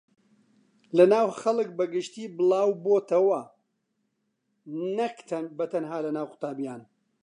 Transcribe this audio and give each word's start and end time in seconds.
لەناو 0.97 1.27
خەڵک 1.39 1.69
بەگشتی 1.79 2.25
بڵاوبۆتەوە 2.37 3.41
نەک 4.97 5.15
بەتەنها 5.57 5.97
لەناو 6.05 6.27
قوتابییان 6.31 6.81